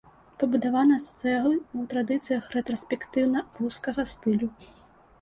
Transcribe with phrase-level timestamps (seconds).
[0.43, 4.55] Пабудавана з цэглы ў традыцыях рэтраспектыўна-рускага стылю.